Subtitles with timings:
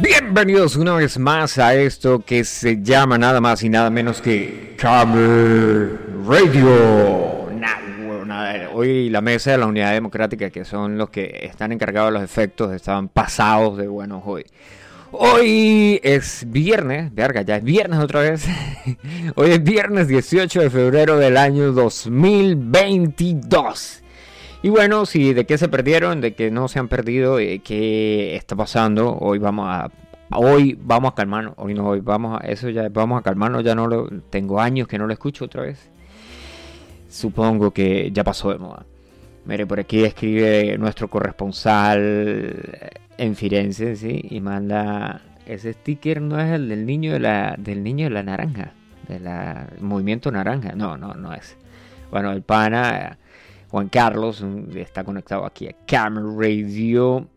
[0.00, 4.76] Bienvenidos una vez más a esto que se llama nada más y nada menos que
[4.78, 7.48] Camel Radio.
[8.72, 12.22] Hoy la mesa de la Unidad Democrática, que son los que están encargados de los
[12.22, 14.46] efectos, estaban pasados de buenos hoy.
[15.10, 18.46] Hoy es viernes, verga, ya es viernes otra vez.
[19.34, 24.02] Hoy es viernes 18 de febrero del año 2022.
[24.60, 28.34] Y bueno, si de qué se perdieron, de que no se han perdido, eh, qué
[28.34, 29.90] está pasando, hoy vamos a
[30.30, 33.74] hoy vamos a calmarnos, hoy no hoy vamos a eso ya vamos a calmarnos, ya
[33.74, 35.90] no lo tengo años que no lo escucho otra vez.
[37.08, 38.84] Supongo que ya pasó de moda.
[39.46, 42.58] Mire, por aquí escribe nuestro corresponsal
[43.16, 44.20] en Firenze, ¿sí?
[44.30, 48.22] Y manda ese sticker no es el del niño de la del niño de la
[48.24, 48.72] naranja,
[49.08, 49.22] del
[49.80, 50.72] movimiento naranja.
[50.74, 51.56] No, no, no es.
[52.10, 53.18] Bueno, el pana
[53.70, 57.28] Juan Carlos está conectado aquí a Camera Radio.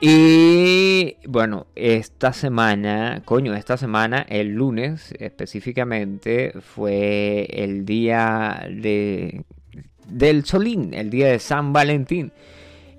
[0.00, 9.44] Y bueno, esta semana, coño, esta semana, el lunes específicamente, fue el día de,
[10.06, 12.32] del Solín, el día de San Valentín.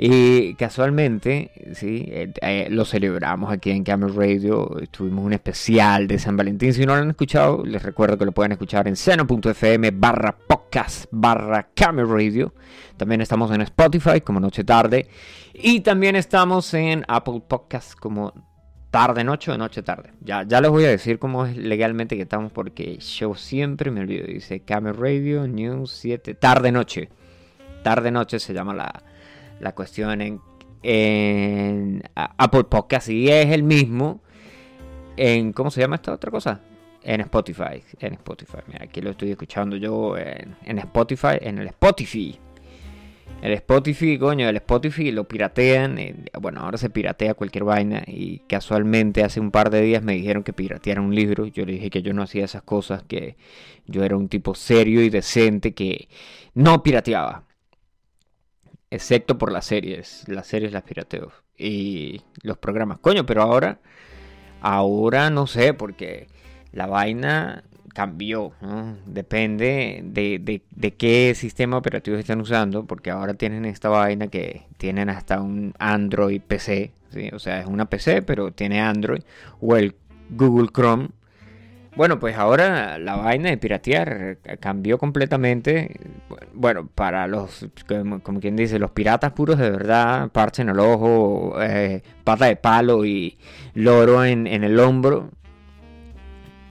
[0.01, 4.77] Y casualmente, sí, eh, eh, lo celebramos aquí en Camel Radio.
[4.91, 6.73] Tuvimos un especial de San Valentín.
[6.73, 11.07] Si no lo han escuchado, les recuerdo que lo pueden escuchar en seno.fm barra podcast
[11.11, 12.53] barra Camel Radio.
[12.95, 15.09] También estamos en Spotify como Noche Tarde.
[15.53, 18.31] Y también estamos en Apple Podcast como
[18.91, 20.13] tarde noche o noche tarde.
[20.21, 23.99] Ya, ya les voy a decir cómo es legalmente que estamos porque yo siempre me
[23.99, 24.27] olvido.
[24.27, 27.09] Dice Camel Radio News 7 tarde noche.
[27.83, 29.03] Tarde noche se llama la
[29.59, 30.41] la cuestión en,
[30.83, 34.21] en Apple Podcast y es el mismo
[35.19, 36.61] en ¿cómo se llama esta otra cosa?
[37.03, 38.59] En Spotify, en Spotify.
[38.67, 42.39] Mira, aquí lo estoy escuchando yo en, Spotify, en el Spotify.
[43.41, 45.97] El Spotify, coño, el Spotify lo piratean.
[45.97, 48.03] Eh, bueno, ahora se piratea cualquier vaina.
[48.05, 51.45] Y casualmente hace un par de días me dijeron que pirateara un libro.
[51.47, 53.37] Yo le dije que yo no hacía esas cosas, que
[53.87, 56.09] yo era un tipo serio y decente que
[56.53, 57.43] no pirateaba
[58.91, 61.31] excepto por las series, las series las pirateo.
[61.57, 62.99] Y los programas.
[62.99, 63.79] Coño, pero ahora,
[64.61, 66.27] ahora no sé, porque
[66.71, 67.63] la vaina
[67.93, 68.53] cambió,
[69.05, 75.09] depende de, de, qué sistema operativo están usando, porque ahora tienen esta vaina que tienen
[75.09, 76.91] hasta un Android PC,
[77.33, 79.21] o sea, es una PC, pero tiene Android,
[79.59, 79.95] o el
[80.29, 81.09] Google Chrome,
[81.99, 85.99] bueno, pues ahora la vaina de piratear cambió completamente.
[86.53, 87.67] Bueno, para los,
[88.23, 92.55] como, quien dice, los piratas puros de verdad, parche en el ojo, eh, pata de
[92.55, 93.37] palo y
[93.73, 95.29] loro en el hombro.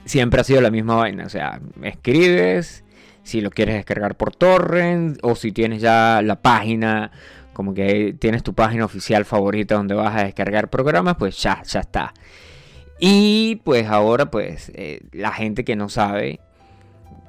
[0.03, 1.27] Siempre ha sido la misma vaina.
[1.27, 2.83] O sea, escribes,
[3.21, 7.11] si lo quieres descargar por torrent, o si tienes ya la página,
[7.53, 11.81] como que tienes tu página oficial favorita donde vas a descargar programas, pues ya, ya
[11.81, 12.15] está.
[12.99, 16.39] Y pues ahora pues eh, la gente que no sabe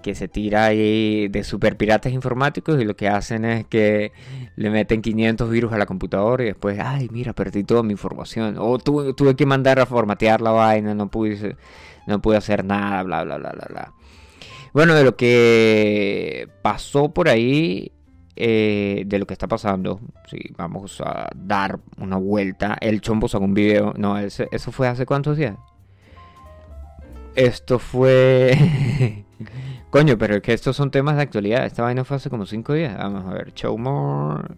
[0.02, 4.12] que se tira ahí de super piratas informáticos y lo que hacen es que
[4.56, 8.56] le meten 500 virus a la computadora y después, ay, mira, perdí toda mi información.
[8.58, 11.56] O tuve, tuve que mandar a formatear la vaina, no pude,
[12.06, 13.92] no pude hacer nada, bla, bla, bla, bla, bla.
[14.72, 17.92] Bueno, de lo que pasó por ahí
[18.42, 20.00] eh, de lo que está pasando.
[20.26, 22.78] Sí, vamos a dar una vuelta.
[22.80, 23.92] El Chombo sacó un video.
[23.98, 25.56] No, eso fue hace cuántos días.
[27.34, 29.24] Esto fue.
[29.90, 31.66] Coño, pero es que estos son temas de actualidad.
[31.66, 32.96] Esta vaina fue hace como cinco días.
[32.96, 34.56] Vamos a ver, Chomor.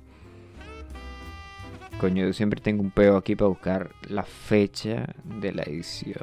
[2.00, 6.22] Coño, yo siempre tengo un peo aquí para buscar la fecha de la edición.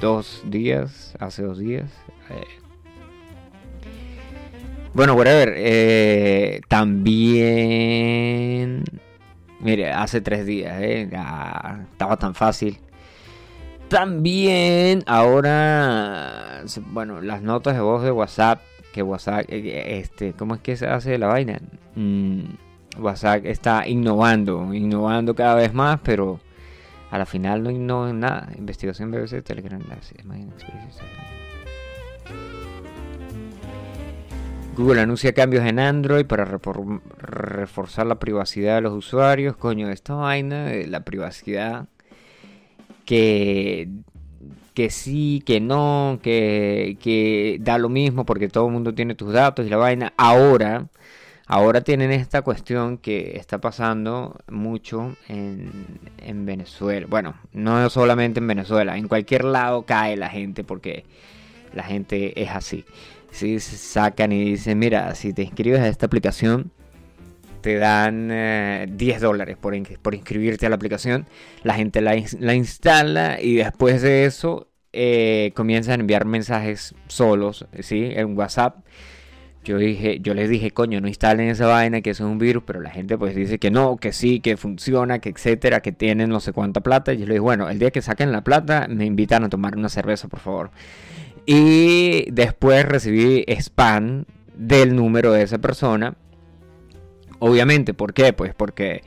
[0.00, 1.90] Dos días, hace dos días.
[2.30, 2.65] Eh,
[4.96, 5.52] bueno, whatever.
[5.54, 8.02] Eh, también.
[9.60, 11.02] Mire, hace tres días, eh,
[11.92, 12.78] estaba tan fácil.
[13.88, 16.62] También ahora,
[16.92, 18.60] bueno, las notas de voz de WhatsApp,
[18.94, 21.60] que WhatsApp, eh, este, ¿cómo es que se hace la vaina?
[21.94, 22.40] Mm,
[22.98, 26.40] WhatsApp está innovando, innovando cada vez más, pero
[27.10, 28.48] a la final no innova nada.
[28.56, 30.14] Investigación BBC, Telegram, las
[34.76, 39.56] Google anuncia cambios en Android para reforzar la privacidad de los usuarios.
[39.56, 41.88] Coño, esta vaina de la privacidad
[43.06, 43.88] que,
[44.74, 49.32] que sí, que no, que, que da lo mismo porque todo el mundo tiene tus
[49.32, 50.12] datos y la vaina.
[50.18, 50.88] Ahora,
[51.46, 55.70] ahora tienen esta cuestión que está pasando mucho en,
[56.18, 57.06] en Venezuela.
[57.08, 61.06] Bueno, no solamente en Venezuela, en cualquier lado cae la gente porque
[61.72, 62.84] la gente es así.
[63.36, 66.72] Si sacan y dicen, mira, si te inscribes a esta aplicación,
[67.60, 71.26] te dan 10 eh, dólares por, inscribirte a la aplicación.
[71.62, 77.66] La gente la, la instala y después de eso eh, comienzan a enviar mensajes solos,
[77.80, 78.08] ¿sí?
[78.14, 78.78] En WhatsApp.
[79.64, 82.62] Yo dije, yo les dije, coño, no instalen esa vaina, que eso es un virus,
[82.66, 86.30] pero la gente pues dice que no, que sí, que funciona, que etcétera, que tienen
[86.30, 87.12] no sé cuánta plata.
[87.12, 89.76] Y yo le dije, bueno, el día que saquen la plata, me invitan a tomar
[89.76, 90.70] una cerveza, por favor.
[91.46, 94.24] Y después recibí spam
[94.56, 96.14] del número de esa persona.
[97.38, 98.32] Obviamente, ¿por qué?
[98.32, 99.02] Pues porque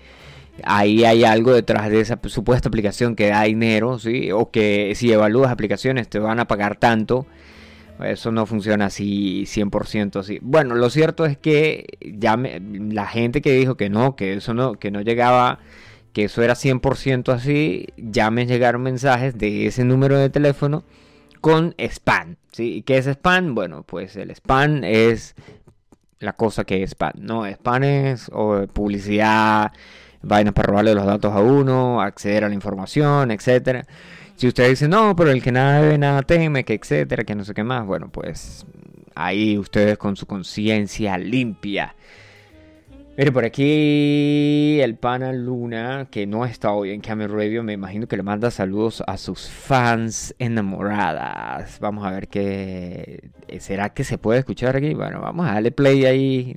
[0.64, 4.32] ahí hay algo detrás de esa supuesta aplicación que da dinero, ¿sí?
[4.32, 7.26] O que si evalúas aplicaciones te van a pagar tanto
[8.06, 10.40] eso no funciona así 100% así.
[10.42, 14.76] Bueno, lo cierto es que ya la gente que dijo que no, que eso no,
[14.76, 15.60] que no llegaba,
[16.14, 20.84] que eso era 100% así, ya me llegaron mensajes de ese número de teléfono
[21.42, 22.36] con spam.
[22.52, 22.84] ¿sí?
[22.86, 23.56] ¿Qué es spam?
[23.56, 25.36] Bueno, pues el spam es
[26.20, 27.14] la cosa que es spam.
[27.18, 29.72] No, spam es o publicidad,
[30.22, 33.86] vainas para robarle los datos a uno, acceder a la información, etcétera.
[34.36, 37.44] Si usted dice, no, pero el que nada debe, nada teme, que etcétera, que no
[37.44, 38.66] sé qué más, bueno, pues
[39.16, 41.96] ahí ustedes con su conciencia limpia.
[43.20, 48.08] Mire, por aquí el pana Luna, que no está hoy en Camel Radio, me imagino
[48.08, 51.82] que le manda saludos a sus fans enamoradas.
[51.82, 53.30] Vamos a ver qué.
[53.60, 54.94] ¿Será que se puede escuchar aquí?
[54.94, 56.56] Bueno, vamos a darle play ahí.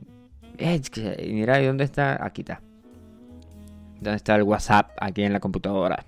[1.33, 2.25] mira, ¿dónde está?
[2.25, 2.63] Aquí está.
[4.01, 4.93] ¿Dónde está el WhatsApp?
[5.01, 6.07] Aquí en la computadora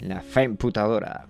[0.00, 1.26] la emputadora.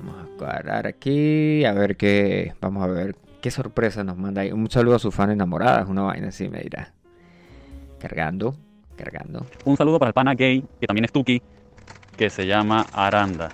[0.00, 1.64] Vamos a cuadrar aquí.
[1.64, 2.52] A ver qué.
[2.60, 4.52] Vamos a ver qué sorpresa nos manda ahí.
[4.52, 5.84] Un saludo a su fan enamorada.
[5.86, 6.92] Una vaina así me dirá.
[7.98, 8.56] Cargando.
[8.96, 9.46] Cargando.
[9.64, 11.40] Un saludo para el pana gay, que también es Tuki,
[12.16, 13.50] que se llama Aranda.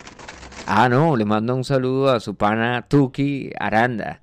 [0.67, 4.23] Ah, no, le mando un saludo a su pana Tuki Aranda.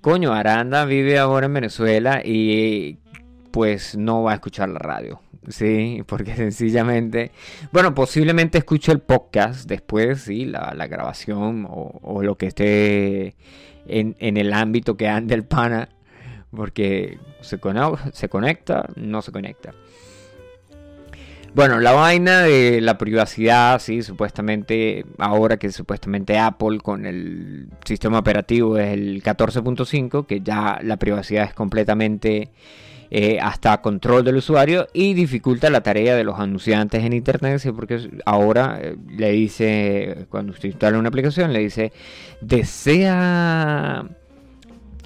[0.00, 2.98] Coño, Aranda vive ahora en Venezuela y
[3.50, 5.20] pues no va a escuchar la radio.
[5.48, 7.32] Sí, porque sencillamente,
[7.72, 13.34] bueno, posiblemente escuche el podcast después, sí, la, grabación o, lo que esté
[13.86, 15.88] en, el ámbito que ande el pana,
[16.50, 17.58] porque se,
[18.12, 19.72] se conecta, no se conecta.
[21.54, 28.18] Bueno, la vaina de la privacidad, sí, supuestamente, ahora que supuestamente Apple con el sistema
[28.18, 32.50] operativo es el 14.5, que ya la privacidad es completamente
[33.16, 38.10] eh, hasta control del usuario y dificulta la tarea de los anunciantes en internet porque
[38.26, 41.92] ahora eh, le dice cuando usted instala una aplicación le dice
[42.40, 44.04] desea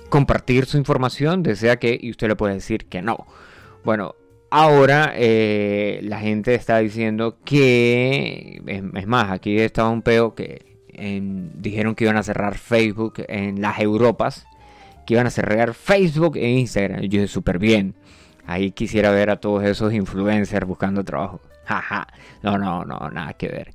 [0.08, 3.26] compartir su información desea que y usted le puede decir que no.
[3.84, 4.14] Bueno
[4.48, 11.94] ahora eh, la gente está diciendo que es, más aquí estaba un peo que dijeron
[11.94, 14.46] que iban a cerrar Facebook en las Europas
[15.08, 17.02] que iban a cerrar Facebook e Instagram.
[17.02, 17.94] Y yo dije, súper bien.
[18.46, 21.40] Ahí quisiera ver a todos esos influencers buscando trabajo.
[21.64, 22.06] Jaja.
[22.42, 23.70] no, no, no, nada que ver.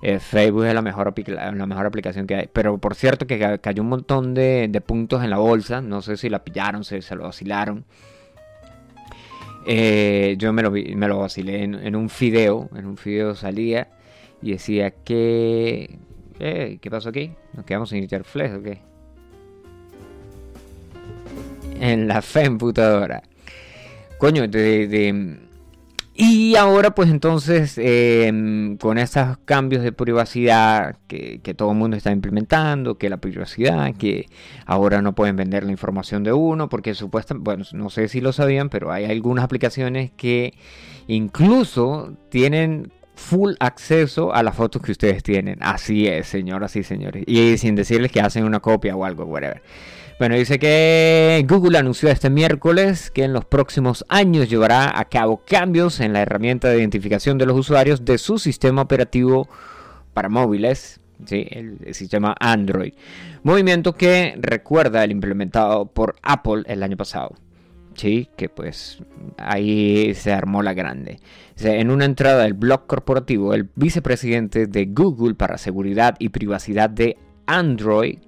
[0.00, 2.48] Eh, Facebook es la mejor, aplicación que hay.
[2.50, 5.82] Pero por cierto que cayó un montón de, puntos en la bolsa.
[5.82, 7.84] No sé si la pillaron, si se lo vacilaron.
[9.66, 12.70] Eh, yo me lo, me lo vacilé en, un video.
[12.74, 13.90] En un video salía
[14.40, 15.98] y decía que...
[16.40, 17.32] Eh, ¿Qué pasó aquí?
[17.52, 18.88] ¿Nos quedamos sin interflex o qué?
[21.80, 23.22] En la fe emputadora.
[24.18, 25.38] Coño, de,
[26.20, 32.10] y ahora pues entonces em, con estos cambios de privacidad que, todo el mundo está
[32.10, 34.26] implementando, que la privacidad, que
[34.66, 38.32] ahora no pueden vender la información de uno, porque supuestamente, bueno, no sé si lo
[38.32, 40.54] sabían, pero hay algunas aplicaciones que
[41.06, 45.58] incluso tienen full acceso a las fotos que ustedes tienen.
[45.60, 47.22] Así es, señoras y señores.
[47.28, 49.62] Y sin decirles que hacen una copia o algo, whatever.
[50.18, 55.42] Bueno, dice que Google anunció este miércoles que en los próximos años llevará a cabo
[55.46, 59.48] cambios en la herramienta de identificación de los usuarios de su sistema operativo
[60.14, 61.46] para móviles, ¿sí?
[61.48, 62.94] el, sistema Android.
[63.44, 67.36] Movimiento que recuerda el implementado por Apple el año pasado.
[67.94, 68.98] Sí, que pues
[69.36, 71.20] ahí se armó la grande.
[71.60, 77.16] en una entrada del blog corporativo, el vicepresidente de Google para seguridad y privacidad de
[77.46, 78.18] Android,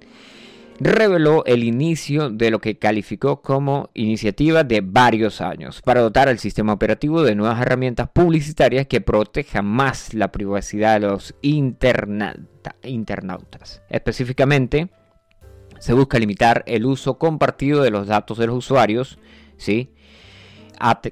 [0.83, 6.39] reveló el inicio de lo que calificó como iniciativa de varios años para dotar al
[6.39, 13.83] sistema operativo de nuevas herramientas publicitarias que protejan más la privacidad de los internautas.
[13.89, 14.89] Específicamente,
[15.79, 19.19] se busca limitar el uso compartido de los datos de los usuarios
[19.57, 19.91] ¿sí?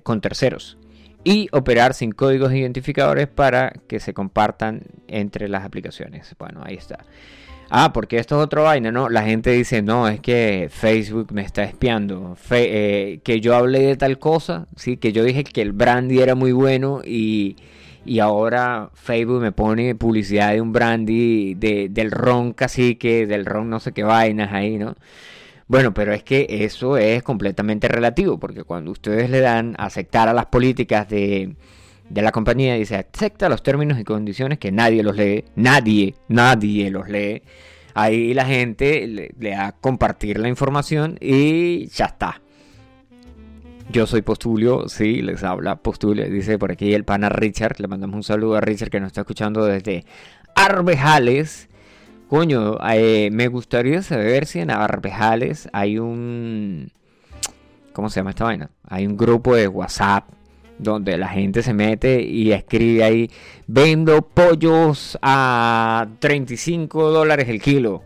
[0.04, 0.80] con terceros
[1.24, 6.36] y operar sin códigos identificadores para que se compartan entre las aplicaciones.
[6.40, 7.06] Bueno, ahí está.
[7.72, 9.10] Ah, porque esto es otra vaina, ¿no?
[9.10, 12.36] La gente dice, no, es que Facebook me está espiando.
[12.50, 16.34] Eh, que yo hablé de tal cosa, sí, que yo dije que el brandy era
[16.34, 17.58] muy bueno y,
[18.06, 23.70] y ahora Facebook me pone publicidad de un brandy, de, del ron cacique, del ron
[23.70, 24.96] no sé qué vainas ahí, ¿no?
[25.68, 30.34] Bueno, pero es que eso es completamente relativo, porque cuando ustedes le dan aceptar a
[30.34, 31.56] las políticas de,
[32.10, 36.90] de la compañía, dice acepta los términos y condiciones que nadie los lee, nadie, nadie
[36.90, 37.44] los lee.
[37.94, 42.42] Ahí la gente le, da a compartir la información y ya está.
[43.92, 48.18] Yo soy Postulio, sí, les habla Postulio, dice por aquí el pana Richard, le mandamos
[48.18, 50.06] un saludo a Richard que nos está escuchando desde
[50.56, 51.70] Arbejales.
[52.28, 56.92] Coño, eh, me gustaría saber si en Arpejales hay un...
[57.94, 58.70] ¿Cómo se llama esta vaina?
[58.88, 60.30] Hay un grupo de WhatsApp
[60.80, 63.32] donde la gente se mete y escribe ahí,
[63.68, 68.04] vendo pollos a 35 dólares el kilo.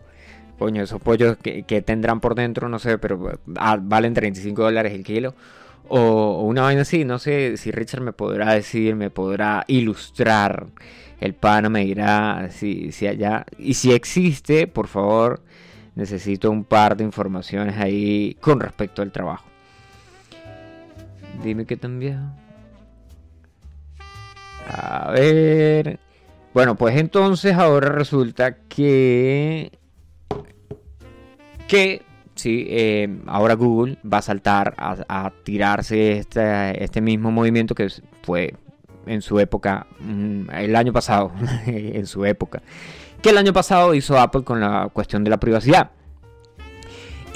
[0.58, 5.02] Coño, esos pollos que, tendrán por dentro, no sé, pero ah, valen 35 dólares el
[5.02, 5.34] kilo.
[5.88, 10.68] O, o, una vaina así, no sé si Richard me podrá decir, me podrá ilustrar
[11.24, 13.46] el pana me dirá si, si allá.
[13.58, 15.40] Y si existe, por favor,
[15.94, 19.46] necesito un par de informaciones ahí con respecto al trabajo.
[21.42, 22.43] Dime que también.
[24.68, 25.98] A ver.
[26.52, 29.72] Bueno, pues entonces ahora resulta que.
[31.68, 32.02] Que.
[32.34, 37.88] Sí, eh, ahora Google va a saltar a, a tirarse este, este mismo movimiento que
[38.22, 38.54] fue
[39.06, 41.32] en su época, mm, el año pasado,
[41.66, 42.62] en su época,
[43.22, 45.90] que el año pasado hizo Apple con la cuestión de la privacidad.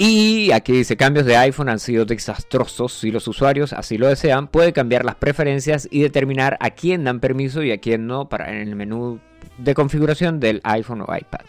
[0.01, 2.93] Y aquí dice, cambios de iPhone han sido desastrosos.
[2.93, 7.19] Si los usuarios así lo desean, puede cambiar las preferencias y determinar a quién dan
[7.19, 9.19] permiso y a quién no para en el menú
[9.57, 11.41] de configuración del iPhone o iPad.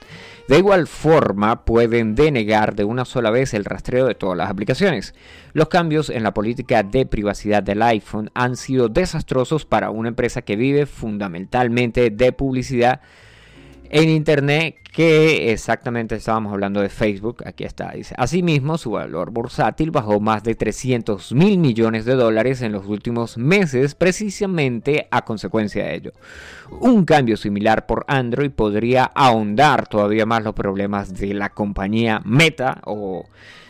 [0.49, 5.15] De igual forma, pueden denegar de una sola vez el rastreo de todas las aplicaciones.
[5.53, 10.43] Los cambios en la política de privacidad del iPhone han sido desastrosos para una empresa
[10.43, 13.01] que vive fundamentalmente de publicidad
[13.91, 19.91] en Internet que exactamente estábamos hablando de Facebook, aquí está, dice, asimismo su valor bursátil
[19.91, 25.85] bajó más de 300 mil millones de dólares en los últimos meses precisamente a consecuencia
[25.85, 26.13] de ello.
[26.81, 32.81] Un cambio similar por Android podría ahondar todavía más los problemas de la compañía Meta
[32.85, 33.27] o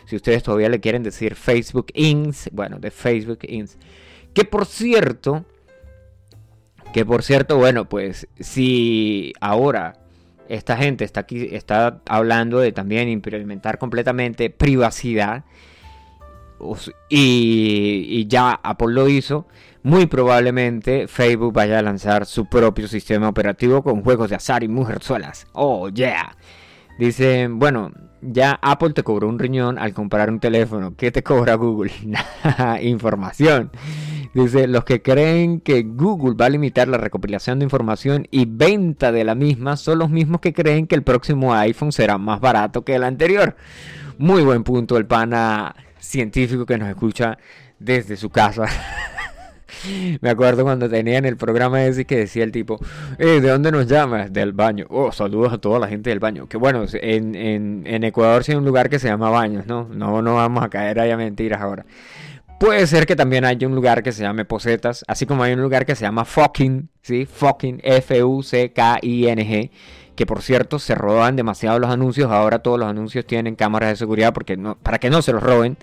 [0.06, 3.70] si ustedes todavía le quieren decir Facebook Inc., bueno, de Facebook Inc.,
[4.34, 5.44] que por cierto,
[6.92, 9.99] que por cierto, bueno, pues si ahora
[10.50, 15.44] esta gente está aquí, está hablando de también implementar completamente privacidad.
[17.08, 19.46] Y, ya Apple lo hizo.
[19.82, 24.68] Muy probablemente Facebook vaya a lanzar su propio sistema operativo con juegos de azar y
[24.68, 25.46] mujerzuelas.
[25.52, 26.36] Oh, yeah.
[26.98, 30.94] Dicen, bueno, ya Apple te cobró un riñón al comprar un teléfono.
[30.96, 31.92] ¿Qué te cobra Google?
[32.82, 33.70] Información.
[34.32, 39.10] Dice, los que creen que Google va a limitar la recopilación de información y venta
[39.10, 42.84] de la misma son los mismos que creen que el próximo iPhone será más barato
[42.84, 43.56] que el anterior.
[44.18, 47.38] Muy buen punto el pana científico que nos escucha
[47.80, 48.66] desde su casa.
[50.20, 52.78] Me acuerdo cuando tenían el programa ese que decía el tipo,
[53.18, 54.32] eh, ¿de dónde nos llamas?
[54.32, 54.86] Del baño.
[54.90, 56.48] Oh, saludos a toda la gente del baño.
[56.48, 59.88] Que bueno, en, en, en Ecuador sí hay un lugar que se llama baños, ¿no?
[59.90, 61.84] No, no vamos a caer ahí a mentiras ahora.
[62.60, 65.62] Puede ser que también haya un lugar que se llame Posetas, así como hay un
[65.62, 67.24] lugar que se llama Fucking, ¿sí?
[67.24, 69.70] Fucking, F-U-C-K-I-N-G,
[70.20, 73.96] que por cierto se roban demasiado los anuncios, ahora todos los anuncios tienen cámaras de
[73.96, 75.78] seguridad porque no, para que no se los roben.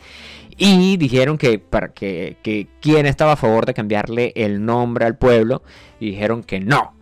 [0.57, 5.17] Y dijeron que, para que, que quién estaba a favor de cambiarle el nombre al
[5.17, 5.63] pueblo,
[5.99, 6.93] y dijeron que no,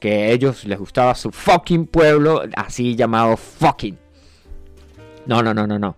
[0.00, 3.96] que a ellos les gustaba su fucking pueblo, así llamado fucking.
[5.26, 5.96] No, no, no, no, no.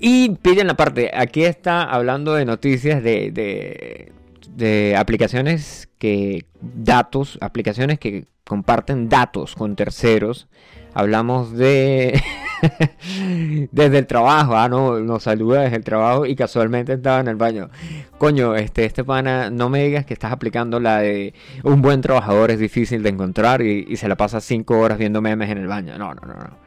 [0.00, 4.10] Y piden la parte, aquí está hablando de noticias de,
[4.50, 10.48] de, aplicaciones que, datos, aplicaciones que comparten datos con terceros.
[10.94, 12.22] Hablamos de
[13.72, 17.36] desde el trabajo, ah, no, nos saluda desde el trabajo y casualmente estaba en el
[17.36, 17.70] baño.
[18.18, 21.34] Coño, este, este pana, no me digas que estás aplicando la de
[21.64, 25.50] un buen trabajador es difícil de encontrar y, se la pasa cinco horas viendo memes
[25.50, 25.96] en el baño.
[25.98, 26.58] No, no, no, no.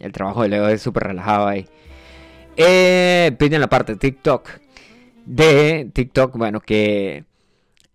[0.00, 1.66] El trabajo de Leo es súper relajado ahí.
[2.56, 4.48] Eh, piden la parte de TikTok.
[5.24, 7.24] De TikTok, bueno, que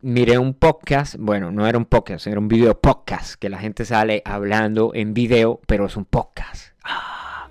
[0.07, 1.15] miré un podcast.
[1.19, 3.35] Bueno, no era un podcast, era un video podcast.
[3.35, 6.73] Que la gente sale hablando en video, pero es un podcast.
[6.83, 7.49] Ah.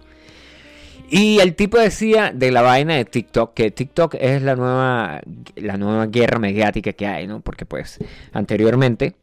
[1.11, 5.21] Y el tipo decía de la vaina de TikTok, que TikTok es la nueva,
[5.55, 7.41] la nueva guerra mediática que hay, ¿no?
[7.41, 7.99] Porque pues
[8.33, 9.15] anteriormente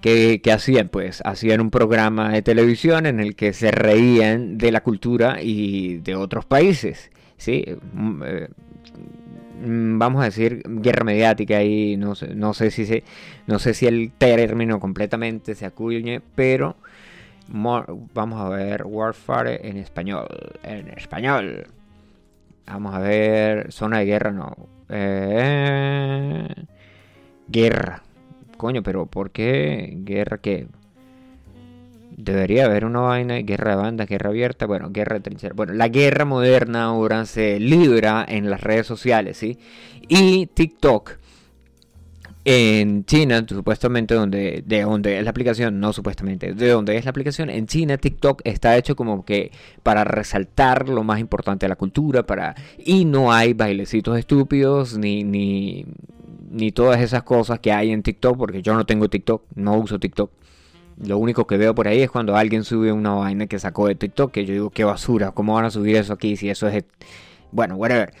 [0.00, 0.90] ¿Qué, hacían?
[0.90, 5.96] Pues hacían un programa de televisión en el que se reían de la cultura y
[5.98, 7.10] de otros países.
[7.38, 7.64] ¿sí?
[10.04, 13.04] Vamos a decir guerra mediática y no sé, no sé si se,
[13.46, 16.76] no sé si el término completamente se acuñe, pero
[17.48, 20.28] vamos a ver warfare en español,
[20.62, 21.66] en español.
[22.66, 24.54] Vamos a ver zona de guerra, no.
[24.90, 26.48] Eh,
[27.48, 28.02] guerra.
[28.58, 30.66] Coño, pero ¿por qué guerra qué?
[32.16, 35.54] Debería haber una vaina de guerra de banda, guerra abierta, bueno, guerra de trinchera.
[35.54, 39.58] Bueno, la guerra moderna ahora se libra en las redes sociales, ¿sí?
[40.08, 41.18] Y TikTok
[42.44, 47.10] en China, supuestamente donde, de donde es la aplicación, no supuestamente, de donde es la
[47.10, 49.50] aplicación, en China TikTok está hecho como que
[49.82, 55.24] para resaltar lo más importante de la cultura, para y no hay bailecitos estúpidos ni,
[55.24, 55.86] ni,
[56.50, 59.98] ni todas esas cosas que hay en TikTok, porque yo no tengo TikTok, no uso
[59.98, 60.30] TikTok.
[61.02, 63.94] Lo único que veo por ahí es cuando alguien sube una vaina que sacó de
[63.94, 66.84] TikTok, que yo digo, qué basura, ¿cómo van a subir eso aquí si eso es...
[67.50, 68.12] Bueno, whatever.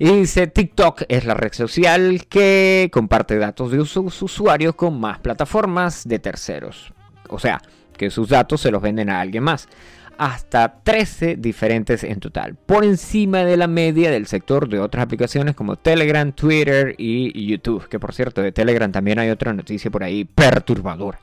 [0.00, 5.18] Y dice TikTok es la red social que comparte datos de sus usuarios con más
[5.18, 6.92] plataformas de terceros.
[7.28, 7.60] O sea,
[7.96, 9.68] que sus datos se los venden a alguien más.
[10.16, 15.54] Hasta 13 diferentes en total, por encima de la media del sector de otras aplicaciones
[15.54, 17.88] como Telegram, Twitter y YouTube.
[17.88, 21.20] Que por cierto, de Telegram también hay otra noticia por ahí perturbadora.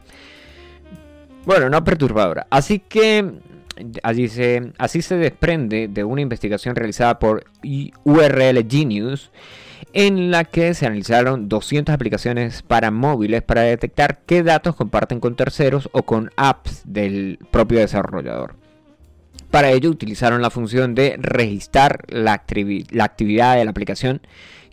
[1.46, 2.48] Bueno, no perturbadora.
[2.50, 3.40] Así que
[4.30, 7.46] se, así se desprende de una investigación realizada por
[8.04, 9.32] URL Genius
[9.94, 15.36] en la que se analizaron 200 aplicaciones para móviles para detectar qué datos comparten con
[15.36, 18.56] terceros o con apps del propio desarrollador.
[19.52, 24.22] Para ello utilizaron la función de registrar la, actividad de la aplicación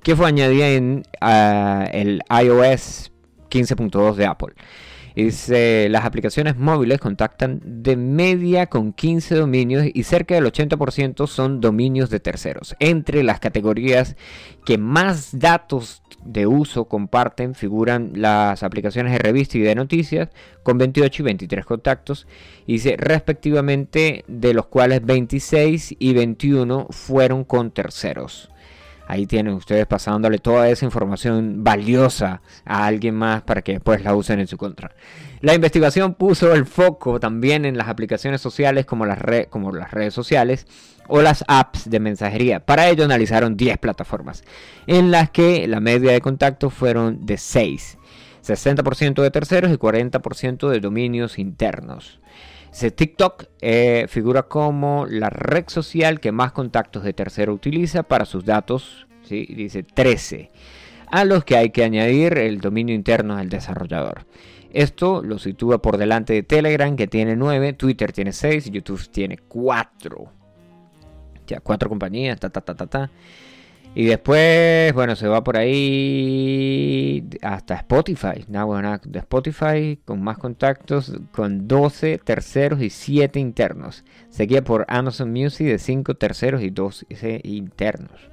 [0.02, 3.12] que fue añadida en ah, el iOS
[3.48, 4.54] 15.2 de Apple.
[5.14, 11.60] Dice, las aplicaciones móviles contactan de media con 15 dominios y cerca del 80% son
[11.60, 12.74] dominios de terceros.
[12.78, 14.16] Entre las categorías
[14.64, 20.28] que más datos de uso comparten figuran las aplicaciones de revista y de noticias
[20.62, 22.26] con 28 y 23 contactos.
[22.66, 28.51] Respectivamente, de los cuales 26 y 21 fueron con terceros.
[29.12, 34.14] Ahí tienen ustedes pasándole toda esa información valiosa a alguien más para que después la
[34.14, 34.92] usen en su contra.
[35.42, 39.18] La investigación puso el foco también en las aplicaciones sociales como las,
[39.50, 40.66] como las redes sociales
[41.08, 42.64] o las apps de mensajería.
[42.64, 44.44] Para ello analizaron 10 plataformas
[44.86, 47.98] en las que la media de contactos fueron de 6.
[48.42, 52.21] 60% de terceros y 40% de dominios internos.
[52.72, 58.44] TikTok eh, figura como la red social que más contactos de tercero utiliza para sus
[58.44, 60.50] datos, dice 13,
[61.10, 64.26] a los que hay que añadir el dominio interno del desarrollador.
[64.72, 69.36] Esto lo sitúa por delante de Telegram que tiene 9, Twitter tiene 6, YouTube tiene
[69.36, 70.32] 4.
[71.46, 73.10] Ya, 4 compañías, ta.
[73.94, 78.44] Y después, bueno, se va por ahí hasta Spotify.
[78.48, 84.02] Nada, bueno, de Spotify con más contactos, con 12 terceros y 7 internos.
[84.30, 87.06] Seguía por Amazon Music de 5 terceros y 2
[87.44, 88.32] internos.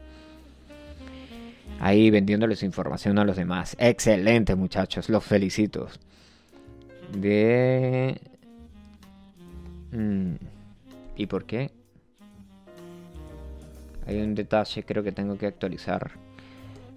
[1.81, 3.75] Ahí vendiéndoles información a los demás.
[3.79, 5.87] Excelente, muchachos, los felicito.
[7.11, 8.19] De.
[9.91, 10.35] Mm,
[11.17, 11.71] ¿Y por qué?
[14.09, 16.13] Hay un detalle, creo que tengo que actualizar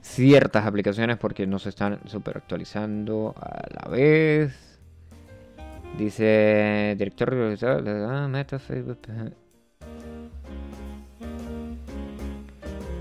[0.01, 4.79] ciertas aplicaciones porque no se están super actualizando a la vez.
[5.99, 7.35] Dice director
[8.31, 9.01] Meta Facebook.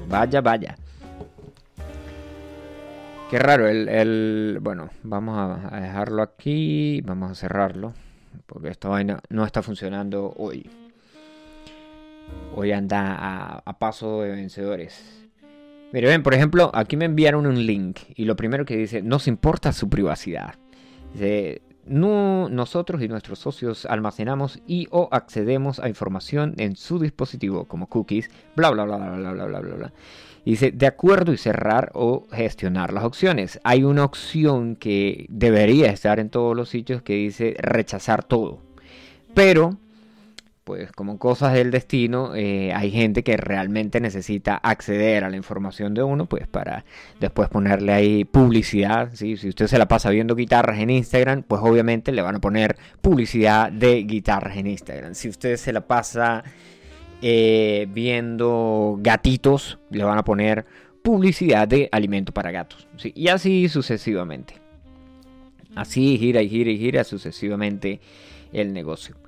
[0.10, 0.76] Vaya, vaya.
[3.30, 7.93] Qué raro, el, bueno, vamos a dejarlo aquí, vamos a cerrarlo,
[8.45, 10.69] porque esta vaina no está funcionando hoy.
[12.54, 15.30] Hoy anda a, paso de vencedores.
[15.94, 19.28] Mire, ven, por ejemplo, aquí me enviaron un link y lo primero que dice, nos
[19.28, 20.56] importa su privacidad.
[21.86, 27.88] No, nosotros y nuestros socios almacenamos y o accedemos a información en su dispositivo como
[27.88, 29.94] cookies, bla, bla, bla, bla, bla, bla, bla, bla.
[30.46, 33.60] Dice, de acuerdo y cerrar o gestionar las opciones.
[33.63, 38.60] Hay una opción que debería estar en todos los sitios que dice rechazar todo.
[39.34, 39.78] Pero
[40.63, 45.93] pues como cosas del destino, eh, hay gente que realmente necesita acceder a la información
[45.93, 46.86] de uno, pues para
[47.19, 49.10] después ponerle ahí publicidad.
[49.13, 52.78] Si usted se la pasa viendo guitarras en Instagram, pues obviamente le van a poner
[53.02, 55.15] publicidad de guitarras en Instagram.
[55.15, 56.43] Si usted se la pasa
[57.24, 60.65] eh, viendo gatitos, le van a poner
[61.04, 62.88] publicidad de alimento para gatos.
[63.04, 64.56] Y así sucesivamente.
[65.76, 68.00] Así gira y gira y gira sucesivamente
[68.54, 69.21] el negocio.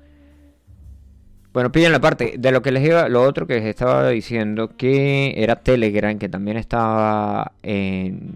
[1.54, 4.76] Bueno, pillen la parte de lo que les iba, lo otro que les estaba diciendo
[4.76, 8.32] que era Telegram, que también estaba en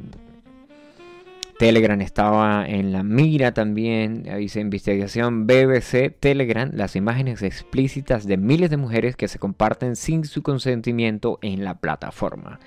[1.58, 8.70] Telegram estaba en la mira también, dice investigación BBC Telegram, las imágenes explícitas de miles
[8.70, 12.60] de mujeres que se comparten sin su consentimiento en la plataforma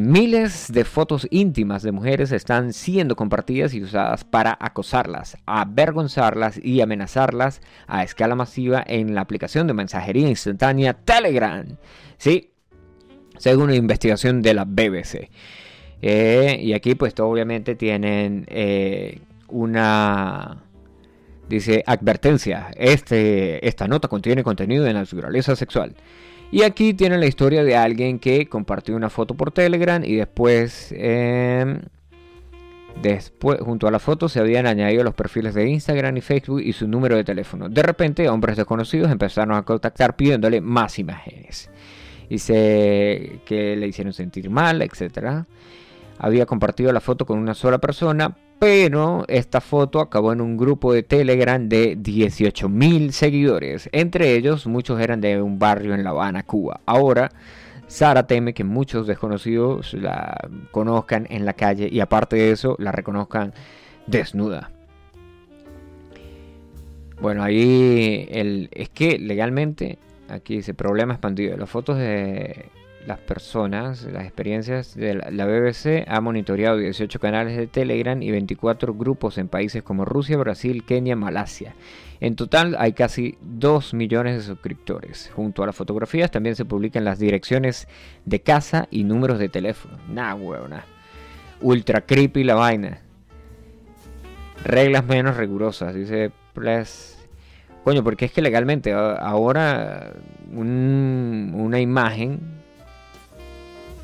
[0.00, 6.80] miles de fotos íntimas de mujeres están siendo compartidas y usadas para acosarlas, avergonzarlas y
[6.80, 11.66] amenazarlas a escala masiva en la aplicación de mensajería instantánea Telegram.
[12.16, 12.50] Sí,
[13.36, 15.28] según una investigación de la BBC.
[16.00, 20.62] Eh, y aquí pues obviamente tienen eh, una...
[21.46, 25.94] Dice, advertencia, este, esta nota contiene contenido de naturaleza sexual.
[26.54, 30.94] Y aquí tiene la historia de alguien que compartió una foto por Telegram y después,
[30.96, 31.80] em,
[33.02, 36.72] después junto a la foto se habían añadido los perfiles de Instagram y Facebook y
[36.72, 37.68] su número de teléfono.
[37.68, 41.70] De repente, hombres desconocidos empezaron a contactar pidiéndole más imágenes.
[42.30, 45.44] Dice que le hicieron sentir mal, etc.
[46.18, 50.92] Había compartido la foto con una sola persona, pero esta foto acabó en un grupo
[50.92, 53.88] de Telegram de 18.000 seguidores.
[53.92, 56.80] Entre ellos, muchos eran de un barrio en La Habana, Cuba.
[56.86, 57.30] Ahora,
[57.86, 62.92] Sara teme que muchos desconocidos la conozcan en la calle y aparte de eso, la
[62.92, 63.52] reconozcan
[64.06, 64.70] desnuda.
[67.20, 71.56] Bueno, ahí el, es que legalmente, aquí dice problema expandido.
[71.56, 72.66] Las fotos de
[73.06, 78.94] las personas, las experiencias de la BBC ha monitoreado 18 canales de Telegram y 24
[78.94, 81.74] grupos en países como Rusia, Brasil, Kenia, Malasia.
[82.20, 85.30] En total hay casi 2 millones de suscriptores.
[85.34, 87.88] Junto a las fotografías también se publican las direcciones
[88.24, 89.98] de casa y números de teléfono.
[90.08, 90.84] Nah, huevona.
[91.60, 93.00] Ultra creepy la vaina.
[94.64, 97.18] Reglas menos rigurosas, dice Plus.
[97.84, 100.14] Coño, porque es que legalmente ahora
[100.50, 102.53] una imagen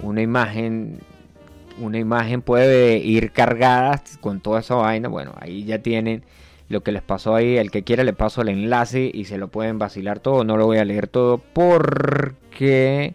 [0.02, 1.00] una imagen
[1.80, 5.08] una imagen puede ir cargada con toda esa vaina.
[5.08, 6.24] Bueno, ahí ya tienen
[6.68, 7.56] lo que les pasó ahí.
[7.56, 10.44] El que quiera le paso el enlace y se lo pueden vacilar todo.
[10.44, 13.14] No lo voy a leer todo porque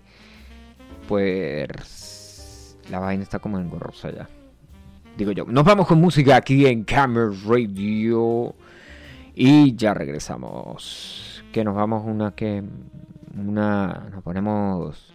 [1.07, 4.29] pues la vaina está como engorrosa ya.
[5.17, 8.53] Digo yo, nos vamos con música aquí en Camera Radio
[9.33, 11.43] y ya regresamos.
[11.53, 12.63] Que nos vamos una que
[13.37, 15.14] una nos ponemos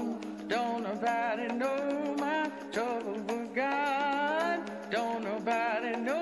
[0.51, 4.59] Don't nobody know my trouble but God.
[4.91, 6.20] Don't nobody know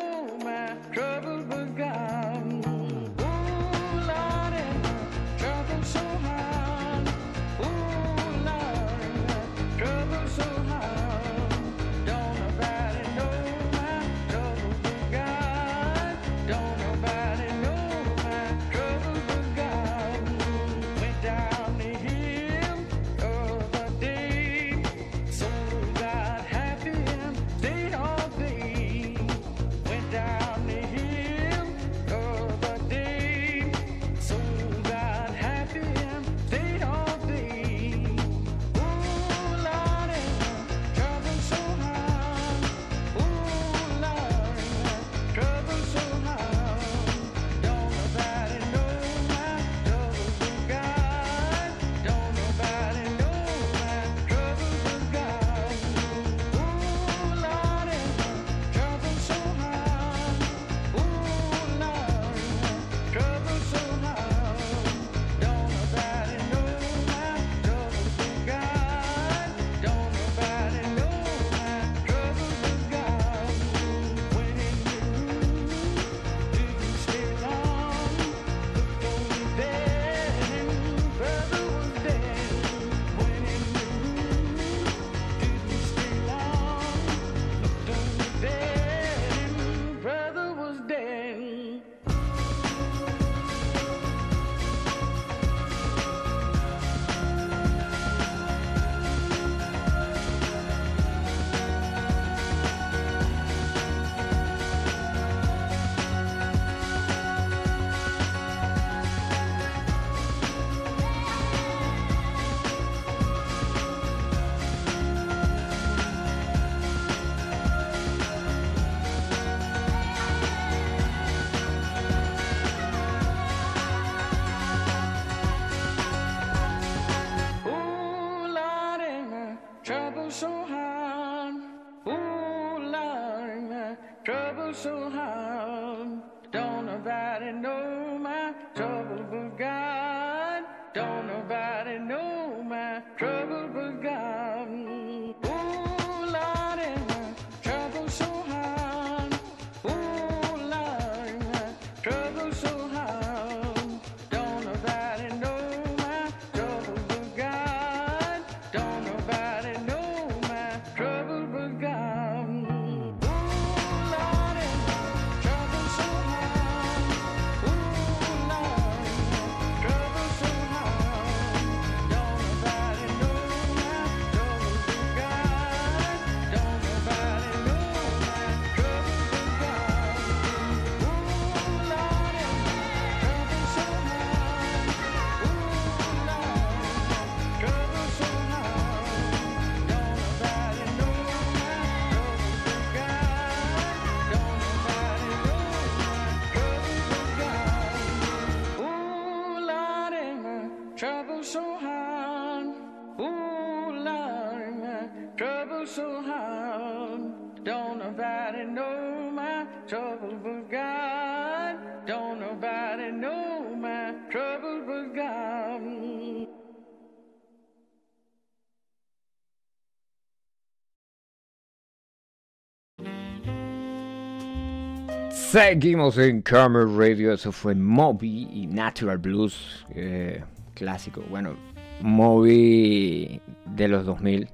[225.52, 230.44] Seguimos en Camera Radio, eso fue Moby y Natural Blues, eh,
[230.76, 231.24] clásico.
[231.28, 231.56] Bueno,
[232.02, 234.48] Moby de los 2000,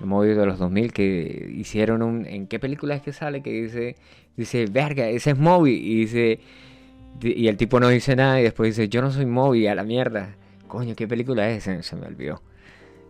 [0.00, 2.26] el Moby de los 2000 que hicieron un...
[2.26, 3.42] ¿En qué película es que sale?
[3.42, 3.96] Que dice,
[4.36, 5.72] dice, verga, ese es Moby.
[5.76, 6.40] Y dice,
[7.18, 9.74] di- y el tipo no dice nada y después dice, yo no soy Moby, a
[9.74, 10.36] la mierda.
[10.68, 11.64] Coño, ¿qué película es?
[11.64, 12.42] Se me olvidó.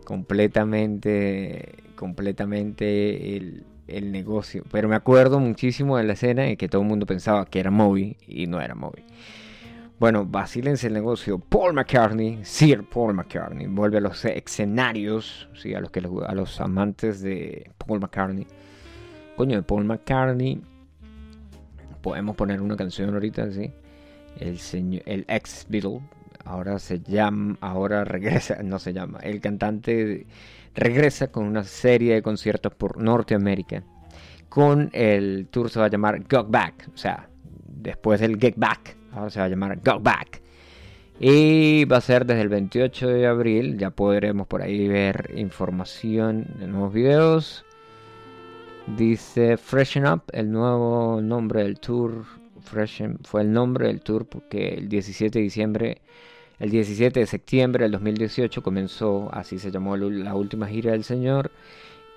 [0.05, 4.63] Completamente, completamente el, el negocio.
[4.71, 7.71] Pero me acuerdo muchísimo de la escena en que todo el mundo pensaba que era
[7.71, 9.03] Moby y no era Moby.
[9.97, 11.39] Bueno, vacílense el negocio.
[11.39, 15.73] Paul McCartney, Sir Paul McCartney, vuelve a los escenarios, ¿sí?
[15.73, 18.45] a, los que, a los amantes de Paul McCartney.
[19.37, 20.61] Coño, de Paul McCartney,
[22.01, 23.71] podemos poner una canción ahorita, ¿sí?
[24.39, 26.01] El, señor, el ex Beatle,
[26.43, 30.27] ahora se llama, ahora regresa, no se llama, el cantante
[30.75, 33.83] regresa con una serie de conciertos por Norteamérica.
[34.49, 37.29] Con el tour se va a llamar Go Back, o sea,
[37.65, 40.41] después del Get Back, ahora se va a llamar Go Back.
[41.19, 46.45] Y va a ser desde el 28 de abril, ya podremos por ahí ver información
[46.59, 47.65] de nuevos videos.
[48.97, 52.25] Dice Freshen Up, el nuevo nombre del tour.
[52.59, 56.01] Freshen fue el nombre del tour porque el 17 de diciembre,
[56.59, 61.51] el 17 de septiembre del 2018 comenzó, así se llamó la última gira del señor.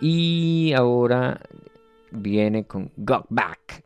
[0.01, 1.41] Y ahora
[2.11, 3.85] viene con Got Back.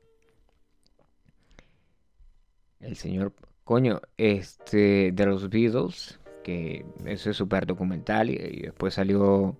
[2.80, 3.32] El señor,
[3.64, 9.56] coño, este, de los Beatles, que ese es súper documental y, y después salió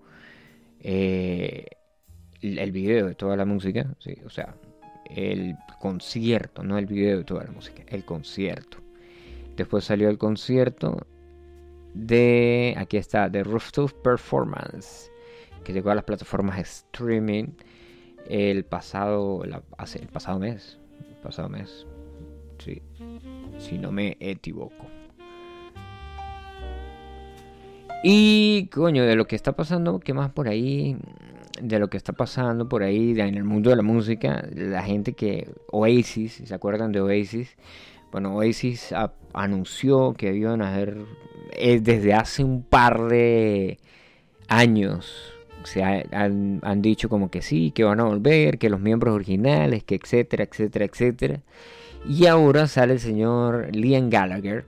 [0.81, 1.65] eh,
[2.41, 4.55] el el video de toda la música, sí, o sea,
[5.09, 8.82] el concierto, no el video de toda la música, el concierto.
[9.55, 11.05] Después salió el concierto
[11.93, 15.11] de, aquí está, de Rooftop Performance,
[15.63, 17.49] que llegó a las plataformas streaming
[18.27, 20.79] el pasado, el pasado mes,
[21.21, 21.85] pasado mes,
[22.57, 22.81] sí,
[23.57, 24.87] si no me equivoco.
[28.03, 30.97] Y coño, de lo que está pasando, ¿qué más por ahí?
[31.61, 35.13] De lo que está pasando por ahí en el mundo de la música, la gente
[35.13, 37.55] que Oasis, ¿se acuerdan de Oasis?
[38.13, 38.93] Bueno, Oasis
[39.33, 40.97] anunció que iban a hacer
[41.53, 43.79] eh, desde hace un par de
[44.47, 45.33] años.
[46.11, 50.43] Han dicho como que sí, que van a volver, que los miembros originales, que etcétera,
[50.43, 51.39] etcétera, etcétera.
[52.07, 54.65] Y ahora sale el señor Liam Gallagher.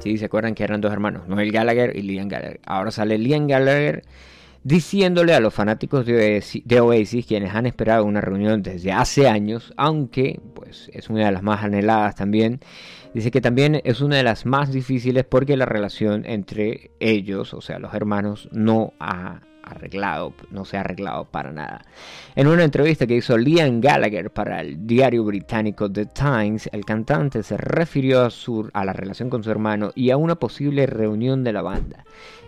[0.00, 2.60] Sí, se acuerdan que eran dos hermanos, Noel Gallagher y Liam Gallagher.
[2.66, 4.02] Ahora sale Liam Gallagher
[4.66, 10.40] diciéndole a los fanáticos de Oasis, quienes han esperado una reunión desde hace años, aunque
[10.56, 12.58] pues es una de las más anheladas también,
[13.14, 17.60] dice que también es una de las más difíciles porque la relación entre ellos, o
[17.60, 21.82] sea, los hermanos, no ha arreglado, no se ha arreglado para nada.
[22.34, 27.44] En una entrevista que hizo Liam Gallagher para el diario británico The Times, el cantante
[27.44, 31.44] se refirió a, su, a la relación con su hermano y a una posible reunión
[31.44, 32.04] de la banda.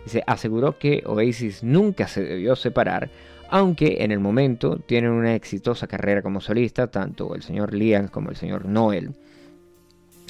[0.09, 3.09] Se aseguró que Oasis nunca se debió separar,
[3.49, 8.31] aunque en el momento tienen una exitosa carrera como solista, tanto el señor Liam como
[8.31, 9.11] el señor Noel.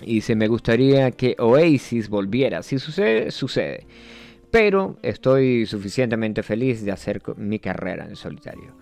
[0.03, 2.61] Y dice, me gustaría que Oasis volviera.
[2.61, 3.85] Si sucede, sucede.
[4.51, 8.73] Pero estoy suficientemente feliz de hacer mi carrera en solitario.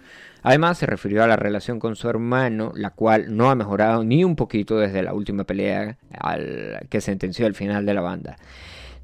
[0.44, 4.24] Además, se refirió a la relación con su hermano, la cual no ha mejorado ni
[4.24, 8.38] un poquito desde la última pelea al que sentenció al final de la banda.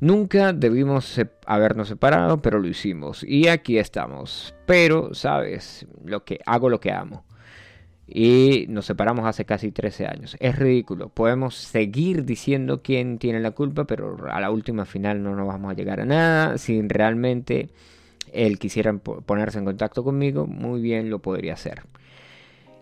[0.04, 3.24] Nunca debimos habernos separado, pero lo hicimos.
[3.24, 4.54] Y aquí estamos.
[4.66, 7.24] Pero, sabes, lo que hago lo que amo.
[8.06, 10.36] Y nos separamos hace casi 13 años.
[10.42, 11.08] Es ridículo.
[11.08, 15.72] Podemos seguir diciendo quién tiene la culpa, pero a la última final no nos vamos
[15.72, 16.58] a llegar a nada.
[16.58, 17.70] Si realmente
[18.34, 21.84] él quisiera po- ponerse en contacto conmigo, muy bien lo podría hacer.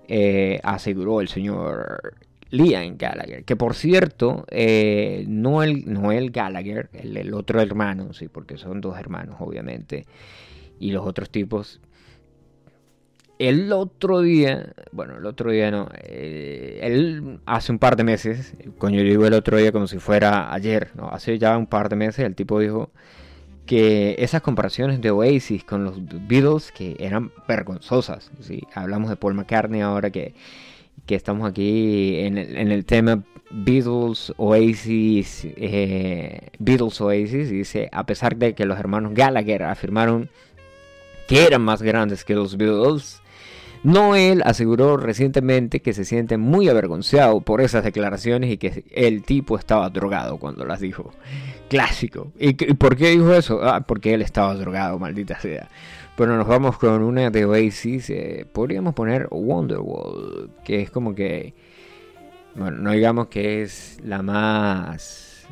[0.08, 2.16] Eh, aseguró el señor
[2.52, 3.44] Liam Gallagher.
[3.44, 9.38] Que por cierto, eh, Noel, Gallagher, el, el otro hermano, sí, porque son dos hermanos,
[9.40, 10.06] obviamente.
[10.80, 11.82] Y los otros tipos
[13.42, 18.54] el otro día, bueno, el otro día no, eh, él hace un par de meses,
[18.78, 21.90] coño, yo digo el otro día como si fuera ayer, no, hace ya un par
[21.90, 22.92] de meses el tipo dijo
[23.66, 28.62] que esas comparaciones de Oasis con los Beatles que eran vergonzosas, ¿sí?
[28.76, 30.36] hablamos de Paul McCartney ahora que,
[31.06, 38.06] que estamos aquí en el, en el tema Beatles, Oasis, eh, Beatles, Oasis, dice, a
[38.06, 40.30] pesar de que los hermanos Gallagher afirmaron
[41.28, 43.22] que eran más grandes que los Beatles,
[43.84, 49.58] Noel aseguró recientemente que se siente muy avergonzado por esas declaraciones y que el tipo
[49.58, 51.12] estaba drogado cuando las dijo.
[51.68, 52.32] Clásico.
[52.40, 53.60] ¿Y, qué- y por qué dijo eso?
[53.64, 55.68] Ah, porque él estaba drogado, maldita sea.
[56.22, 58.12] Bueno, nos vamos con una de Oasis.
[58.12, 61.56] eh, podríamos poner Wonderwall, que es como que...
[62.54, 65.48] Bueno, no digamos que es la más...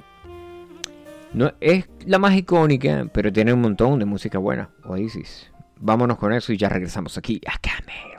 [1.33, 5.49] No, es la más icónica, pero tiene un montón de música buena, Oasis.
[5.77, 8.18] Vámonos con eso y ya regresamos aquí a Kame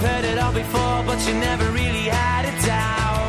[0.00, 3.19] You've heard it all before, but you never really had a doubt.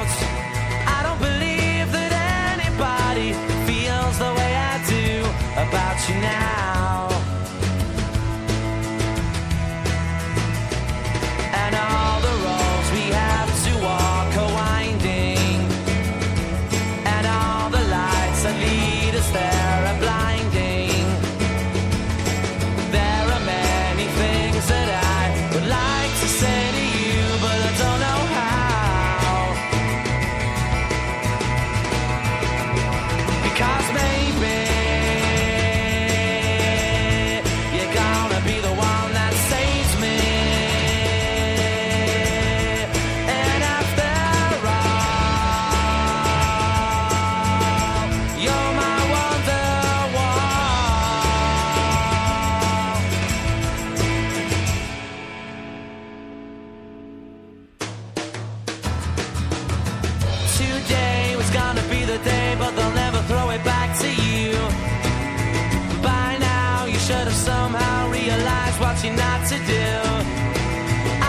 [67.31, 69.87] Should somehow realized what you're not to do.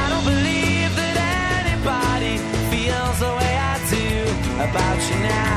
[0.01, 1.17] I don't believe that
[1.63, 2.39] anybody
[2.71, 4.23] feels the way I do
[4.65, 5.52] about you now.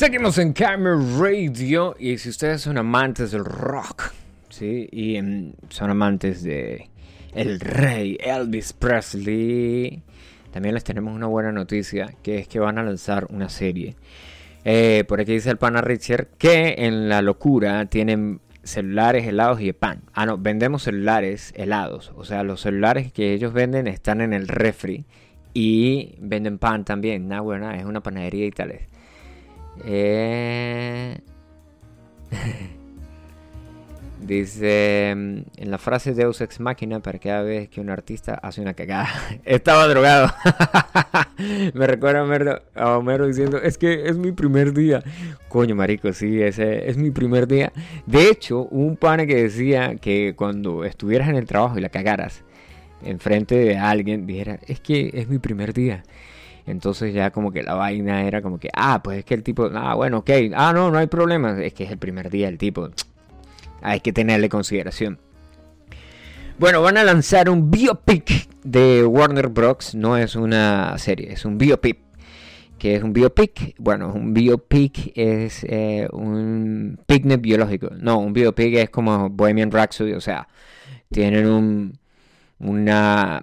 [0.00, 4.14] Seguimos en Camera Radio y si ustedes son amantes del rock,
[4.48, 4.88] ¿sí?
[4.90, 6.88] Y em, son amantes de
[7.34, 10.02] el rey Elvis Presley,
[10.52, 13.94] también les tenemos una buena noticia, que es que van a lanzar una serie.
[14.64, 19.70] Eh, por aquí dice el pana Richard que en la locura tienen celulares helados y
[19.74, 20.04] pan.
[20.14, 22.14] Ah, no, vendemos celulares helados.
[22.16, 25.04] O sea, los celulares que ellos venden están en el refri
[25.52, 27.28] y venden pan también.
[27.28, 28.80] Nah, bueno, es una panadería y tal.
[29.84, 31.18] Eh...
[34.20, 38.60] Dice mm, en la frase Deus ex machina para cada vez que un artista hace
[38.60, 39.08] una cagada.
[39.44, 40.30] Estaba drogado.
[41.74, 42.20] Me recuerda
[42.74, 45.02] a Homero, diciendo, es que es mi primer día.
[45.48, 47.72] Coño, marico, sí, ese es mi primer día.
[48.06, 52.44] De hecho, un pana que decía que cuando estuvieras en el trabajo y la cagaras
[53.02, 56.02] enfrente de alguien, dijera, es que es mi primer día.
[56.66, 59.70] Entonces ya como que la vaina era como que, ah, pues es que el tipo,
[59.74, 62.58] ah, bueno, ok, ah, no, no hay problema, es que es el primer día el
[62.58, 62.90] tipo
[63.82, 65.18] hay que tenerle consideración.
[66.58, 69.94] Bueno, van a lanzar un biopic de Warner Bros.
[69.94, 71.98] No es una serie, es un biopic.
[72.78, 73.74] ¿Qué es un biopic?
[73.78, 77.88] Bueno, un biopic es eh, un picnic biológico.
[77.98, 80.48] No, un biopic es como Bohemian Rhapsody, o sea,
[81.10, 81.98] tienen un,
[82.58, 83.42] una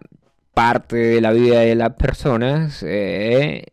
[0.57, 3.63] parte de la vida de las personas eh,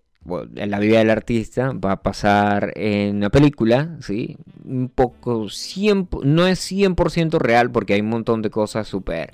[0.55, 4.37] en la vida del artista va a pasar en una película, ¿sí?
[4.67, 9.33] Un poco, 100, no es 100% real porque hay un montón de cosas súper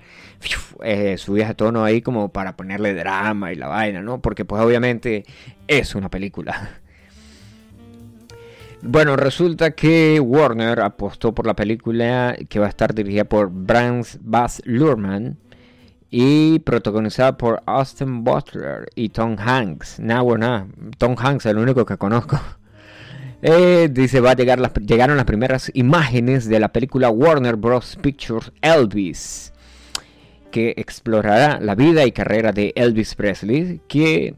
[0.85, 4.23] eh, subidas a tono ahí como para ponerle drama y la vaina, ¿no?
[4.23, 5.25] Porque pues obviamente
[5.67, 6.79] es una película.
[8.81, 14.21] Bueno, resulta que Warner apostó por la película que va a estar dirigida por Brans
[14.23, 15.37] Bass Luhrmann
[16.11, 20.01] y protagonizada por Austin Butler y Tom Hanks.
[20.01, 22.41] Nada, bueno, Tom Hanks es el único que conozco.
[23.43, 27.97] Eh, dice, va a llegar llegaron las primeras imágenes de la película Warner Bros.
[27.97, 29.55] Pictures Elvis,
[30.51, 34.35] que explorará la vida y carrera de Elvis Presley, que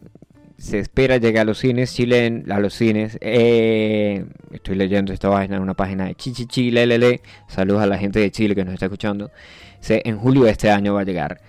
[0.57, 3.18] se espera llegar a los cines, Chile a los cines.
[3.20, 7.23] Eh, estoy leyendo esta página en una página de Chichichilelele.
[7.49, 9.33] Saludos a la gente de Chile que nos está escuchando.
[9.91, 11.41] En julio de este año va a llegar.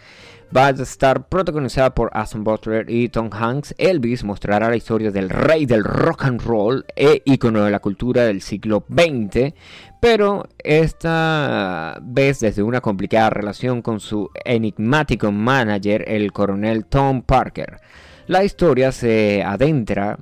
[0.56, 3.74] Va a estar protagonizada por Aston Butler y Tom Hanks.
[3.78, 8.26] Elvis mostrará la historia del rey del rock and roll e icono de la cultura
[8.26, 9.52] del siglo XX,
[10.00, 17.80] pero esta vez desde una complicada relación con su enigmático manager, el coronel Tom Parker.
[18.28, 20.20] La historia se adentra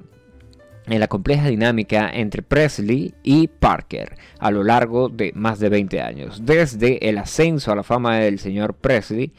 [0.91, 6.01] en la compleja dinámica entre Presley y Parker a lo largo de más de 20
[6.01, 9.31] años, desde el ascenso a la fama del señor Presley,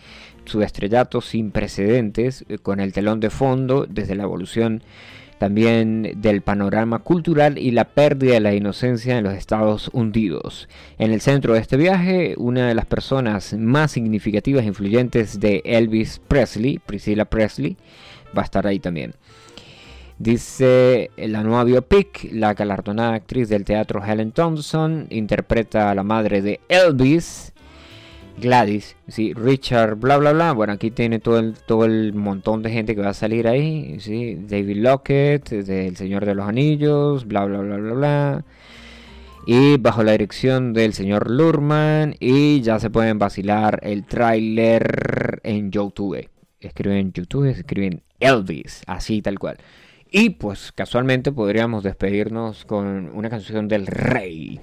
[0.44, 4.82] su estrellato sin precedentes, eh, con el telón de fondo, desde la evolución
[5.38, 10.68] también del panorama cultural y la pérdida de la inocencia en los Estados Unidos.
[10.98, 15.60] En el centro de este viaje, una de las personas más significativas e influyentes de
[15.64, 17.76] Elvis Presley, Priscilla Presley,
[18.36, 19.14] va a estar ahí también.
[20.22, 26.40] Dice la nueva biopic, la galardonada actriz del teatro Helen Thompson interpreta a la madre
[26.40, 27.52] de Elvis,
[28.40, 30.52] Gladys, sí, Richard, bla bla bla.
[30.52, 33.98] Bueno, aquí tiene todo el, todo el montón de gente que va a salir ahí,
[33.98, 38.44] sí, David Lockett, del Señor de los Anillos, bla bla bla bla bla.
[39.44, 42.14] Y bajo la dirección del señor Lurman.
[42.20, 46.28] Y ya se pueden vacilar el tráiler en YouTube.
[46.60, 49.58] Escriben YouTube, escriben Elvis, así tal cual.
[50.14, 54.60] Y pues casualmente podríamos despedirnos con una canción del rey.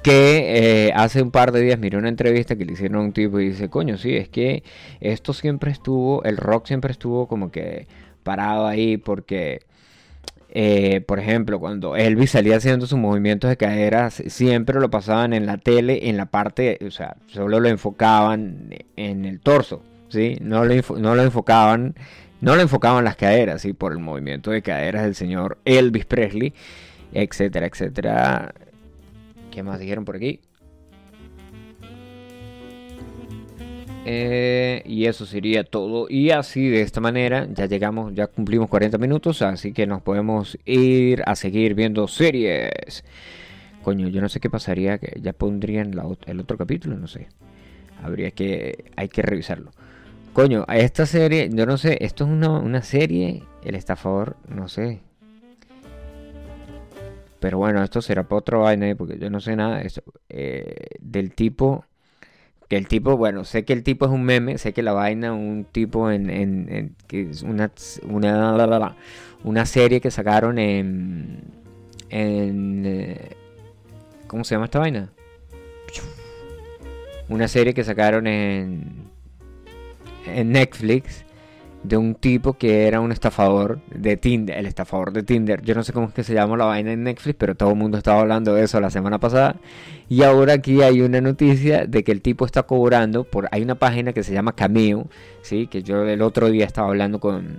[0.00, 3.12] Que eh, hace un par de días miré una entrevista que le hicieron a un
[3.12, 4.62] tipo y dice, coño, sí, es que
[5.00, 7.88] esto siempre estuvo, el rock siempre estuvo como que
[8.22, 9.60] parado ahí porque...
[10.56, 15.46] Eh, por ejemplo, cuando Elvis salía haciendo sus movimientos de caderas, siempre lo pasaban en
[15.46, 19.82] la tele, en la parte, o sea, solo lo enfocaban en el torso.
[20.40, 21.96] No lo, no lo enfocaban,
[22.44, 23.72] no lo enfocaban las caderas, ¿sí?
[23.72, 26.52] Por el movimiento de caderas del señor Elvis Presley,
[27.14, 28.54] etcétera, etcétera.
[29.50, 30.40] ¿Qué más dijeron por aquí?
[34.04, 36.06] Eh, y eso sería todo.
[36.10, 40.58] Y así de esta manera ya llegamos, ya cumplimos 40 minutos, así que nos podemos
[40.66, 43.04] ir a seguir viendo series.
[43.82, 45.94] Coño, yo no sé qué pasaría, que ya pondrían
[46.26, 47.28] el otro capítulo, no sé.
[48.02, 49.70] Habría que, hay que revisarlo.
[50.34, 55.00] Coño, esta serie, yo no sé, esto es una, serie, el estafador, no sé.
[57.38, 59.92] Pero bueno, esto será para otro vaina, porque yo no sé nada de.
[60.30, 61.84] Eh, del tipo
[62.68, 65.32] Que el tipo, bueno, sé que el tipo es un meme, sé que la vaina,
[65.34, 67.70] un tipo en, en- en- que es una,
[68.08, 68.96] una,
[69.44, 71.42] una serie que sacaron en,
[72.10, 73.32] en eh,
[74.28, 75.10] ¿cómo se llama esta vaina?
[77.28, 79.10] Una serie que sacaron en,
[80.26, 81.24] en Netflix
[81.84, 85.62] de un tipo que era un estafador de Tinder, el estafador de Tinder.
[85.62, 87.76] Yo no sé cómo es que se llama la vaina en Netflix, pero todo el
[87.76, 89.56] mundo estaba hablando de eso la semana pasada.
[90.08, 93.74] Y ahora aquí hay una noticia de que el tipo está cobrando por hay una
[93.74, 95.06] página que se llama Cameo,
[95.42, 97.58] sí, que yo el otro día estaba hablando con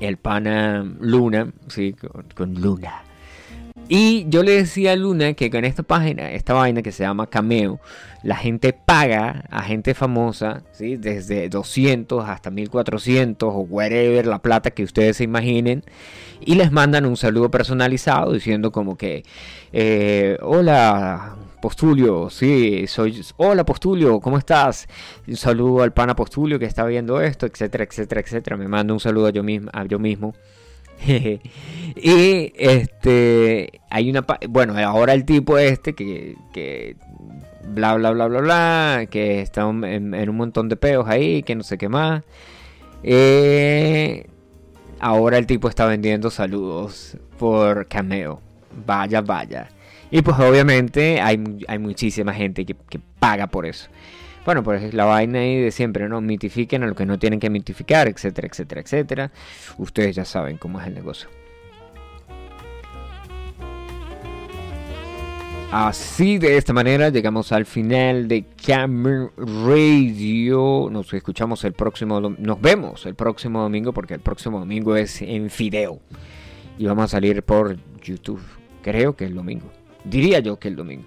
[0.00, 3.02] el pana Luna, sí, con, con Luna.
[3.88, 7.28] Y yo le decía a Luna que con esta página, esta vaina que se llama
[7.28, 7.78] Cameo,
[8.24, 10.96] la gente paga a gente famosa, ¿sí?
[10.96, 15.84] desde 200 hasta 1400 o whatever, la plata que ustedes se imaginen,
[16.40, 19.22] y les mandan un saludo personalizado diciendo como que,
[19.72, 24.88] eh, hola Postulio, sí, soy, hola Postulio, ¿cómo estás?
[25.28, 28.56] Un saludo al pana Postulio que está viendo esto, etcétera, etcétera, etcétera.
[28.56, 29.70] Me manda un saludo a yo mismo.
[29.72, 30.34] A yo mismo.
[31.96, 36.96] y este hay una bueno ahora el tipo este que,
[37.64, 41.62] bla bla bla bla bla que está en, un montón de peos ahí que no
[41.62, 42.22] sé qué más.
[43.02, 44.26] Eh,
[44.98, 48.40] ahora el tipo está vendiendo saludos por cameo.
[48.86, 49.68] Vaya vaya.
[50.10, 53.88] Y pues obviamente hay, hay muchísima gente que paga por eso
[54.46, 56.20] bueno, pues la vaina ahí de siempre, ¿no?
[56.20, 59.32] Mitifiquen a lo que no tienen que mitificar, etcétera, etcétera, etcétera.
[59.76, 61.28] Ustedes ya saben cómo es el negocio.
[65.72, 70.88] Así de esta manera llegamos al final de Camera Radio.
[70.92, 75.50] Nos escuchamos el próximo, nos vemos el próximo domingo porque el próximo domingo es en
[75.50, 75.98] Fideo
[76.78, 78.42] y vamos a salir por YouTube.
[78.80, 79.72] Creo que el domingo.
[80.04, 81.04] Diría yo que el domingo.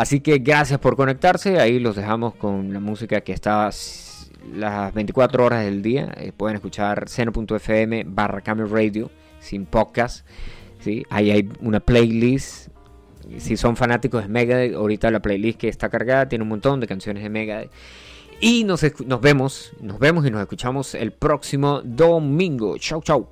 [0.00, 1.60] Así que gracias por conectarse.
[1.60, 3.68] Ahí los dejamos con la música que está
[4.54, 6.10] las 24 horas del día.
[6.16, 10.26] Eh, pueden escuchar seno.fm barra Radio sin podcast.
[10.78, 11.04] ¿sí?
[11.10, 12.68] Ahí hay una playlist.
[13.36, 16.86] Si son fanáticos de Megadeth, ahorita la playlist que está cargada tiene un montón de
[16.86, 17.70] canciones de Megadeth.
[18.40, 22.78] Y nos, nos vemos, nos vemos y nos escuchamos el próximo domingo.
[22.78, 23.28] Chau, chau.